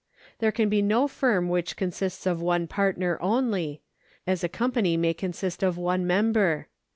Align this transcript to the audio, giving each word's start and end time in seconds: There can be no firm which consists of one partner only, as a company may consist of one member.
There 0.39 0.51
can 0.51 0.67
be 0.67 0.81
no 0.81 1.07
firm 1.07 1.47
which 1.47 1.77
consists 1.77 2.25
of 2.25 2.41
one 2.41 2.65
partner 2.65 3.19
only, 3.21 3.83
as 4.25 4.43
a 4.43 4.49
company 4.49 4.97
may 4.97 5.13
consist 5.13 5.61
of 5.61 5.77
one 5.77 6.07
member. 6.07 6.69